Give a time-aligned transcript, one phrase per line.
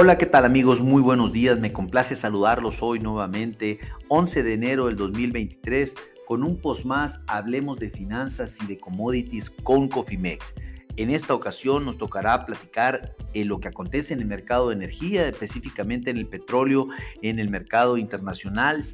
[0.00, 0.80] Hola, ¿qué tal amigos?
[0.80, 1.58] Muy buenos días.
[1.58, 7.80] Me complace saludarlos hoy nuevamente, 11 de enero del 2023, con un post más, hablemos
[7.80, 10.54] de finanzas y de commodities con Cofimex.
[10.96, 15.28] En esta ocasión nos tocará platicar en lo que acontece en el mercado de energía,
[15.28, 16.88] específicamente en el petróleo,
[17.22, 18.84] en el mercado internacional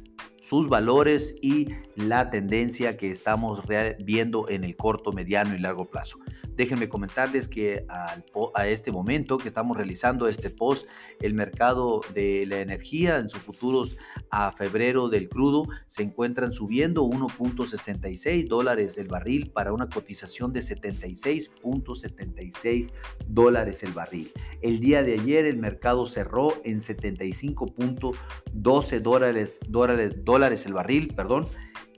[0.45, 3.63] sus valores y la tendencia que estamos
[3.97, 6.19] viendo en el corto, mediano y largo plazo.
[6.55, 10.87] Déjenme comentarles que a este momento que estamos realizando este post,
[11.19, 13.97] el mercado de la energía en sus futuros
[14.29, 20.59] a febrero del crudo se encuentran subiendo 1.66 dólares el barril para una cotización de
[20.59, 22.93] 76.76
[23.25, 24.24] dólares el barril.
[24.61, 31.45] El día de ayer el mercado cerró en 75.12 dólares, dólares, dólares el barril, perdón,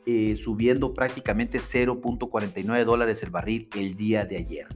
[0.06, 4.68] eh, subiendo prácticamente 0.49 dólares el barril el día de ayer.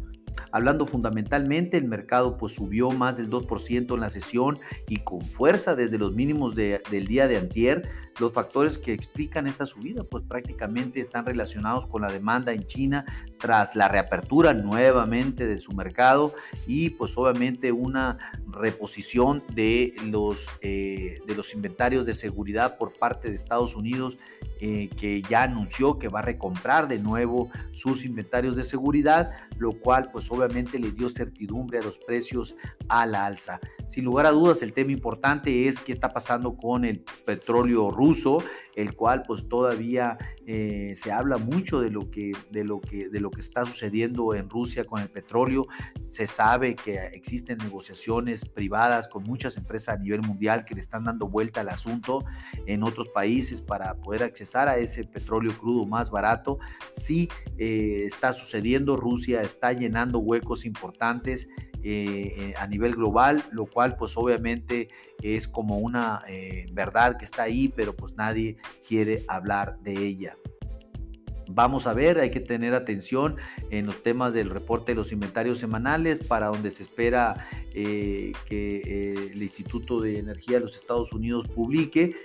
[0.52, 5.76] Hablando fundamentalmente, el mercado pues subió más del 2% en la sesión y con fuerza
[5.76, 7.90] desde los mínimos del día de antier.
[8.20, 13.06] Los factores que explican esta subida pues prácticamente están relacionados con la demanda en China
[13.40, 16.36] tras la reapertura nuevamente de su mercado
[16.68, 18.18] y pues obviamente una
[18.48, 24.18] reposición de los, eh, de los inventarios de seguridad por parte de Estados Unidos
[24.60, 29.72] eh, que ya anunció que va a recomprar de nuevo sus inventarios de seguridad, lo
[29.72, 32.56] cual pues obviamente le dio certidumbre a los precios
[32.88, 33.60] a la alza.
[33.86, 38.44] Sin lugar a dudas, el tema importante es qué está pasando con el petróleo ruso,
[38.76, 43.20] el cual pues todavía eh, se habla mucho de lo, que, de, lo que, de
[43.20, 45.68] lo que está sucediendo en Rusia con el petróleo.
[46.00, 51.04] Se sabe que existen negociaciones privadas con muchas empresas a nivel mundial que le están
[51.04, 52.24] dando vuelta al asunto
[52.66, 56.60] en otros países para poder accesar a ese petróleo crudo más barato.
[56.90, 61.50] Sí eh, está sucediendo, Rusia está llenando huecos importantes
[61.84, 64.90] eh, a nivel global, lo cual pues obviamente
[65.22, 66.24] es como una
[66.72, 68.58] verdad que está ahí, pero pues nadie
[68.88, 70.36] quiere hablar de ella.
[71.54, 73.36] Vamos a ver, hay que tener atención
[73.70, 78.78] en los temas del reporte de los inventarios semanales, para donde se espera eh, que
[78.78, 82.16] eh, el Instituto de Energía de los Estados Unidos publique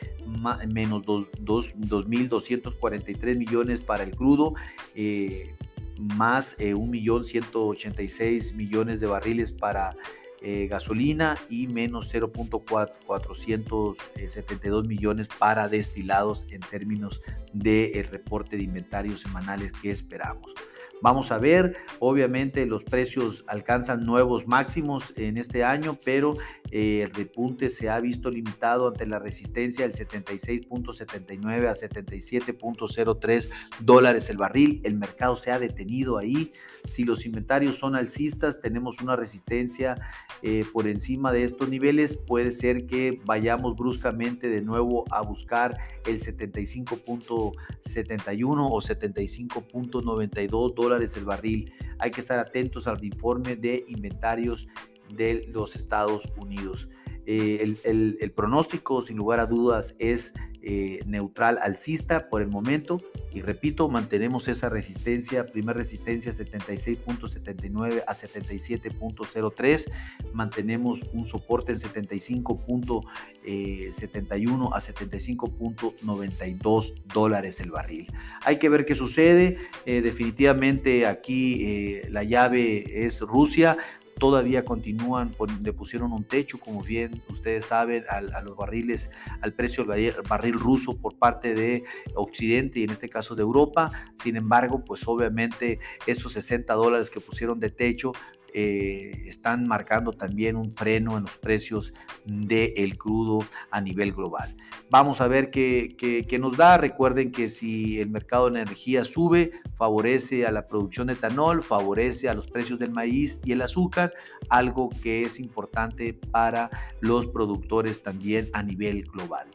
[0.72, 4.54] menos 2.243 millones para el crudo.
[4.94, 5.56] Eh,
[5.98, 9.96] más 1.186 millones de barriles para
[10.42, 19.72] eh, gasolina y menos 0.472 millones para destilados en términos del reporte de inventarios semanales
[19.72, 20.54] que esperamos.
[21.02, 26.36] Vamos a ver, obviamente los precios alcanzan nuevos máximos en este año, pero
[26.70, 33.48] el repunte se ha visto limitado ante la resistencia del 76.79 a 77.03
[33.80, 34.80] dólares el barril.
[34.84, 36.52] El mercado se ha detenido ahí.
[36.86, 39.96] Si los inventarios son alcistas, tenemos una resistencia
[40.42, 42.16] eh, por encima de estos niveles.
[42.16, 51.24] Puede ser que vayamos bruscamente de nuevo a buscar el 75.71 o 75.92 dólares el
[51.24, 51.72] barril.
[51.98, 54.68] Hay que estar atentos al informe de inventarios
[55.10, 56.88] de los Estados Unidos.
[57.28, 63.00] Eh, el, pronóstico, sin lugar a dudas, es eh, neutral alcista por el momento.
[63.32, 69.90] Y repito, mantenemos esa resistencia, primera resistencia 76.79 a 77.03.
[70.32, 73.04] Mantenemos un soporte en 75.71
[73.44, 78.06] eh, a 75.92 dólares el barril.
[78.42, 79.58] Hay que ver qué sucede.
[79.84, 83.76] definitivamente aquí la llave es Rusia
[84.18, 89.10] todavía continúan, le pusieron un techo, como bien ustedes saben, a, los barriles,
[89.42, 91.84] al precio del barril, ruso por parte de
[92.14, 93.90] Occidente y en este caso de Europa.
[94.14, 98.12] Sin embargo, pues obviamente esos 60 dólares que pusieron de techo
[98.58, 101.92] eh, están marcando también un freno en los precios
[102.24, 104.56] del crudo a nivel global.
[104.88, 106.78] Vamos a ver qué, nos da.
[106.78, 112.30] Recuerden que si el mercado de energía sube, favorece a la producción de etanol, favorece
[112.30, 114.14] a los precios del maíz y el azúcar,
[114.48, 116.70] algo que es importante para
[117.00, 119.48] los productores también a nivel global.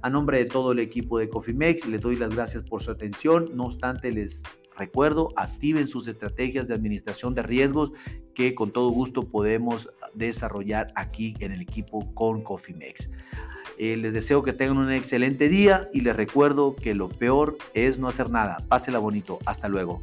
[0.00, 3.50] A nombre de todo el equipo de Cofimex, les doy las gracias por su atención.
[3.54, 4.42] No obstante, les
[4.76, 7.92] Recuerdo, activen sus estrategias de administración de riesgos
[8.34, 13.08] que con todo gusto podemos desarrollar aquí en el equipo con Cofimex.
[13.78, 17.98] Eh, les deseo que tengan un excelente día y les recuerdo que lo peor es
[17.98, 18.58] no hacer nada.
[18.68, 19.38] Pásela bonito.
[19.46, 20.02] Hasta luego.